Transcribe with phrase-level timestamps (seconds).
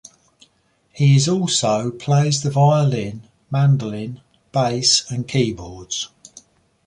[0.91, 6.09] He is also plays the violin, mandolin, bass and keyboards.